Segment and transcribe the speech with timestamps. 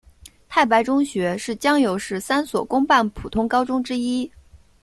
[0.49, 4.31] 太白中学是江油市三所公办普通高中之一。